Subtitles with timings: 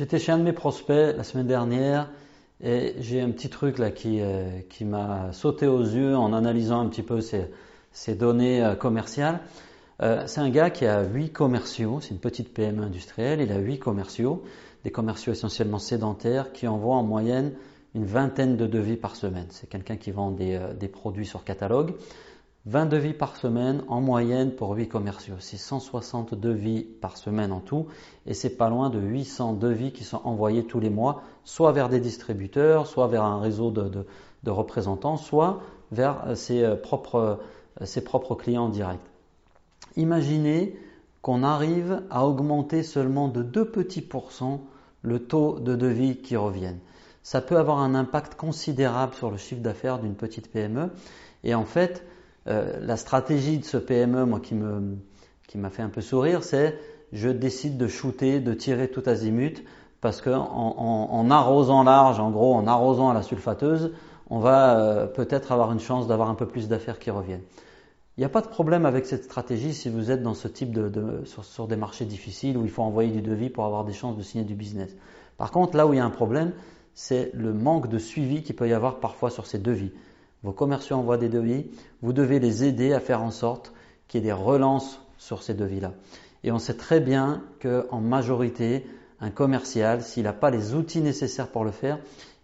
[0.00, 2.08] J'étais chez un de mes prospects la semaine dernière
[2.64, 6.80] et j'ai un petit truc là qui, euh, qui m'a sauté aux yeux en analysant
[6.80, 9.40] un petit peu ces, données euh, commerciales.
[10.00, 13.58] Euh, c'est un gars qui a huit commerciaux, c'est une petite PME industrielle, il a
[13.58, 14.42] huit commerciaux,
[14.84, 17.52] des commerciaux essentiellement sédentaires qui envoient en moyenne
[17.94, 19.48] une vingtaine de devis par semaine.
[19.50, 21.92] C'est quelqu'un qui vend des, des produits sur catalogue.
[22.66, 25.36] 20 devis par semaine en moyenne pour 8 commerciaux.
[25.38, 27.86] C'est 160 devis par semaine en tout
[28.26, 31.88] et c'est pas loin de 800 devis qui sont envoyés tous les mois, soit vers
[31.88, 34.04] des distributeurs, soit vers un réseau de,
[34.46, 35.60] représentants, soit
[35.90, 37.40] vers euh, ses euh, propres,
[37.80, 39.00] euh, ses propres clients directs.
[39.96, 40.78] Imaginez
[41.22, 44.60] qu'on arrive à augmenter seulement de 2 petits pourcents
[45.02, 46.78] le taux de devis qui reviennent.
[47.22, 50.90] Ça peut avoir un impact considérable sur le chiffre d'affaires d'une petite PME
[51.42, 52.04] et en fait,
[52.46, 56.78] euh, la stratégie de ce PME, moi, qui m'a fait un peu sourire, c'est
[57.12, 59.64] je décide de shooter, de tirer tout azimut,
[60.00, 63.92] parce qu'en en, arrosant large, en gros, en arrosant à la sulfateuse,
[64.30, 67.42] on va euh, peut-être avoir une chance d'avoir un peu plus d'affaires qui reviennent.
[68.16, 70.72] Il n'y a pas de problème avec cette stratégie si vous êtes dans ce type
[70.72, 73.92] de, sur, sur, des marchés difficiles où il faut envoyer du devis pour avoir des
[73.92, 74.94] chances de signer du business.
[75.36, 76.52] Par contre, là où il y a un problème,
[76.94, 79.92] c'est le manque de suivi qu'il peut y avoir parfois sur ces devis.
[80.42, 81.66] Vos commerciaux envoient des devis,
[82.02, 83.72] vous devez les aider à faire en sorte
[84.08, 85.92] qu'il y ait des relances sur ces devis-là.
[86.44, 88.86] Et on sait très bien qu'en majorité,
[89.20, 91.98] un commercial, s'il n'a pas les outils nécessaires pour le faire,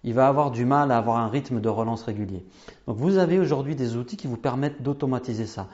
[0.05, 2.45] il va avoir du mal à avoir un rythme de relance régulier.
[2.87, 5.69] Donc vous avez aujourd'hui des outils qui vous permettent d'automatiser ça.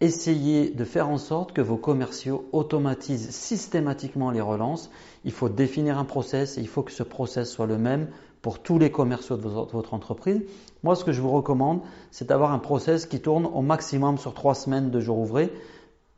[0.00, 4.90] Essayez de faire en sorte que vos commerciaux automatisent systématiquement les relances.
[5.24, 8.08] Il faut définir un process et il faut que ce process soit le même
[8.42, 10.42] pour tous les commerciaux de votre entreprise.
[10.82, 14.34] Moi, ce que je vous recommande, c'est d'avoir un process qui tourne au maximum sur
[14.34, 15.52] trois semaines de jours ouvrés.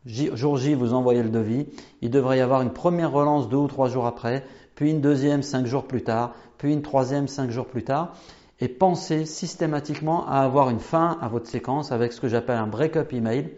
[0.06, 1.67] Jour J, vous envoyez le devis.
[2.00, 5.42] Il devrait y avoir une première relance deux ou trois jours après, puis une deuxième
[5.42, 8.14] cinq jours plus tard, puis une troisième cinq jours plus tard.
[8.61, 12.67] Et pensez systématiquement à avoir une fin à votre séquence avec ce que j'appelle un
[12.67, 13.51] break-up email.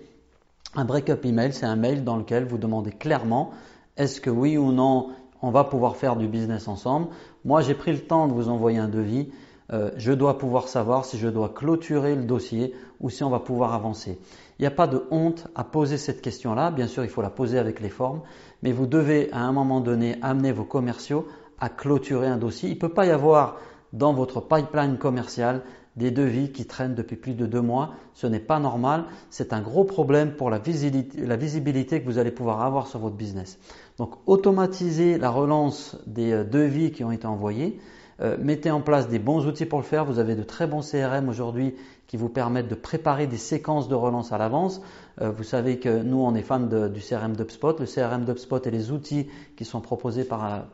[0.75, 3.53] Un break-up email, c'est un mail dans lequel vous demandez clairement
[3.97, 5.11] est-ce que oui ou non
[5.43, 7.09] on va pouvoir faire du business ensemble.
[7.45, 9.31] Moi, j'ai pris le temps de vous envoyer un devis.
[9.73, 13.41] Euh, je dois pouvoir savoir si je dois clôturer le dossier ou si on va
[13.41, 14.19] pouvoir avancer.
[14.59, 16.71] Il n'y a pas de honte à poser cette question-là.
[16.71, 18.23] Bien sûr, il faut la poser avec les formes,
[18.63, 21.27] mais vous devez à un moment donné amener vos commerciaux
[21.59, 22.69] à clôturer un dossier.
[22.69, 23.57] Il ne peut pas y avoir
[23.93, 25.63] dans votre pipeline commercial
[25.97, 27.95] des devis qui traînent depuis plus de deux mois.
[28.15, 29.05] Ce n'est pas normal.
[29.31, 33.59] C'est un gros problème pour la visibilité, que vous allez pouvoir avoir sur votre business.
[33.99, 37.81] Donc, automatisez la relance des euh, devis qui ont été envoyés.
[38.21, 40.05] Euh, mettez en place des bons outils pour le faire.
[40.05, 41.75] Vous avez de très bons CRM aujourd'hui
[42.07, 44.81] qui vous permettent de préparer des séquences de relance à l'avance.
[45.21, 47.79] Euh, vous savez que nous, on est fans du CRM d'UpSpot.
[47.79, 50.67] Le CRM d'UpSpot et les outils qui sont proposés par,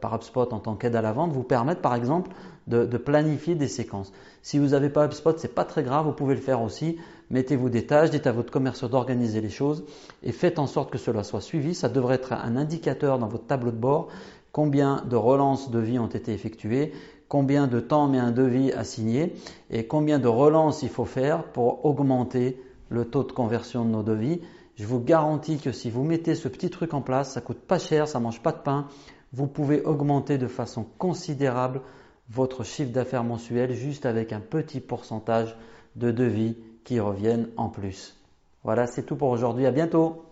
[0.00, 2.30] par HubSpot en tant qu'aide à la vente vous permettent par exemple
[2.66, 4.12] de, planifier des séquences.
[4.42, 6.98] Si vous n'avez pas HubSpot, c'est pas très grave, vous pouvez le faire aussi.
[7.30, 9.84] Mettez-vous des tâches, dites à votre commercial d'organiser les choses
[10.22, 11.74] et faites en sorte que cela soit suivi.
[11.74, 14.08] Ça devrait être un indicateur dans votre tableau de bord
[14.52, 16.92] combien de relances de vie ont été effectuées,
[17.28, 19.34] combien de temps met un devis à signer
[19.70, 24.02] et combien de relances il faut faire pour augmenter le taux de conversion de nos
[24.02, 24.40] devis.
[24.76, 27.78] Je vous garantis que si vous mettez ce petit truc en place, ça coûte pas
[27.78, 28.86] cher, ça mange pas de pain,
[29.32, 31.80] vous pouvez augmenter de façon considérable
[32.28, 35.56] votre chiffre d'affaires mensuel juste avec un petit pourcentage
[35.96, 38.16] de devis qui reviennent en plus.
[38.62, 39.66] Voilà, c'est tout pour aujourd'hui.
[39.66, 40.29] À bientôt.